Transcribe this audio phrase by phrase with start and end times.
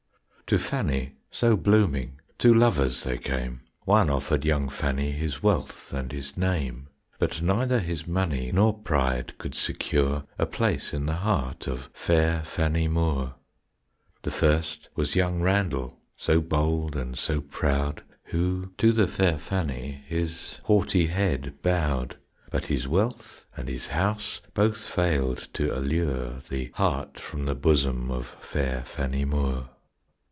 [0.47, 6.11] To Fannie, so blooming, Two lovers they came; One offered young Fannie His wealth and
[6.11, 6.89] his name;
[7.19, 12.43] But neither his money Nor pride could secure A place in the heart Of fair
[12.43, 13.35] Fannie Moore.
[14.23, 20.03] The first was young Randell, So bold and so proud, Who to the fair Fannie
[20.05, 22.17] His haughty head bowed;
[22.51, 28.11] But his wealth and his house Both failed to allure The heart from the bosom
[28.11, 29.69] Of fair Fannie Moore.